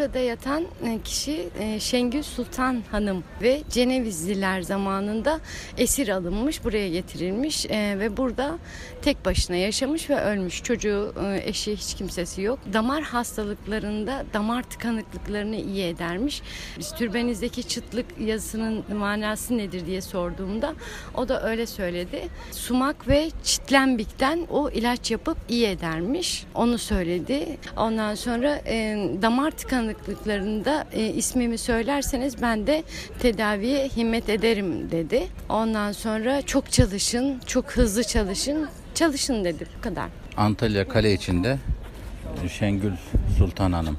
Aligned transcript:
burada 0.00 0.18
yatan 0.18 0.64
e, 0.84 1.00
kişi 1.04 1.48
e, 1.58 1.80
Şengül 1.80 2.22
Sultan 2.22 2.82
Hanım 2.90 3.24
ve 3.42 3.62
Cenevizliler 3.70 4.62
zamanında 4.62 5.40
esir 5.78 6.08
alınmış, 6.08 6.64
buraya 6.64 6.88
getirilmiş 6.88 7.66
e, 7.66 7.98
ve 7.98 8.16
burada 8.16 8.58
tek 9.02 9.24
başına 9.24 9.56
yaşamış 9.56 10.10
ve 10.10 10.20
ölmüş. 10.20 10.62
Çocuğu, 10.62 11.14
eşi 11.44 11.76
hiç 11.76 11.94
kimsesi 11.94 12.42
yok. 12.42 12.58
Damar 12.72 13.02
hastalıklarında 13.02 14.24
damar 14.32 14.62
tıkanıklıklarını 14.62 15.56
iyi 15.56 15.84
edermiş. 15.84 16.42
Biz 16.78 16.94
türbenizdeki 16.94 17.68
çıtlık 17.68 18.06
yazısının 18.20 18.84
manası 18.96 19.58
nedir 19.58 19.86
diye 19.86 20.00
sorduğumda 20.00 20.74
o 21.14 21.28
da 21.28 21.42
öyle 21.42 21.66
söyledi. 21.66 22.28
Sumak 22.52 23.08
ve 23.08 23.30
çitlembikten 23.44 24.46
o 24.50 24.70
ilaç 24.70 25.10
yapıp 25.10 25.36
iyi 25.48 25.66
edermiş. 25.66 26.44
Onu 26.54 26.78
söyledi. 26.78 27.58
Ondan 27.76 28.14
sonra 28.14 28.60
damar 29.22 29.50
tıkanıklıklarında 29.94 30.86
e, 30.92 31.06
ismimi 31.06 31.58
söylerseniz 31.58 32.42
ben 32.42 32.66
de 32.66 32.84
tedaviye 33.18 33.88
himmet 33.88 34.28
ederim 34.28 34.90
dedi. 34.90 35.26
Ondan 35.48 35.92
sonra 35.92 36.42
çok 36.42 36.72
çalışın, 36.72 37.40
çok 37.46 37.72
hızlı 37.72 38.04
çalışın. 38.04 38.68
Çalışın 38.94 39.44
dedi 39.44 39.66
bu 39.78 39.82
kadar. 39.82 40.08
Antalya 40.36 40.88
Kale 40.88 41.12
içinde 41.12 41.58
Şengül 42.58 42.92
Sultan 43.38 43.72
Hanım 43.72 43.98